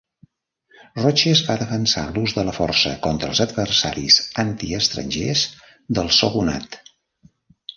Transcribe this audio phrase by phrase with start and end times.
[0.99, 5.45] Roches va defensar l'ús de la força contra els adversaris anti-estrangers
[5.99, 6.83] del shogunat.